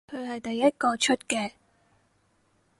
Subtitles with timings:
[0.09, 1.51] 佢係第一個出嘅